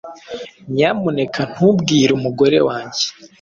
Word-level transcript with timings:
Nyamuneka 0.75 1.41
ntubwire 1.51 2.11
umugore 2.19 2.57
wanjye 2.67 3.05